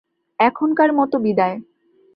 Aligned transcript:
এখনকার 0.39 0.89
মতো 0.93 1.15
বিদায়। 1.19 1.57